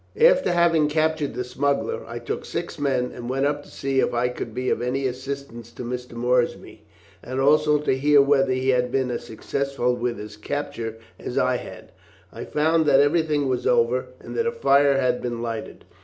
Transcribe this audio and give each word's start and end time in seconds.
"After 0.19 0.51
having 0.51 0.87
captured 0.89 1.35
the 1.35 1.43
smuggler, 1.43 2.01
I 2.07 2.17
took 2.17 2.43
six 2.43 2.79
men 2.79 3.11
and 3.13 3.29
went 3.29 3.45
up 3.45 3.61
to 3.61 3.69
see 3.69 3.99
if 3.99 4.15
I 4.15 4.29
could 4.29 4.51
be 4.51 4.71
of 4.71 4.81
any 4.81 5.05
assistance 5.05 5.71
to 5.73 5.83
Mr. 5.83 6.13
Moorsby, 6.13 6.81
and 7.21 7.39
also 7.39 7.77
to 7.77 7.95
hear 7.95 8.19
whether 8.19 8.51
he 8.51 8.69
had 8.69 8.91
been 8.91 9.11
as 9.11 9.23
successful 9.25 9.95
with 9.95 10.17
his 10.17 10.37
capture 10.37 10.97
as 11.19 11.37
I 11.37 11.57
had. 11.57 11.91
I 12.33 12.45
found 12.45 12.87
that 12.87 12.99
everything 12.99 13.47
was 13.47 13.67
over, 13.67 14.07
and 14.19 14.35
that 14.35 14.47
a 14.47 14.51
fire 14.51 14.97
had 14.99 15.21
been 15.21 15.43
lighted. 15.43 15.85